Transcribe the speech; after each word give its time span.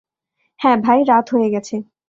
হ্যাঁ 0.59 0.77
ভাই, 0.77 0.99
রাত 1.07 1.25
হয়ে 1.33 1.49
গেছে। 1.49 1.75